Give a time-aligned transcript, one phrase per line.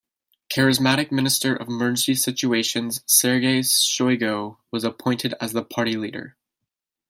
[0.49, 6.35] Charismatic Minister of Emergency Situations Sergei Shoigu was appointed as the party leader.